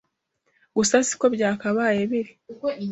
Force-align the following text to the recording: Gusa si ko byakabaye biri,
Gusa 0.75 0.95
si 1.07 1.13
ko 1.19 1.25
byakabaye 1.35 2.01
biri, 2.11 2.31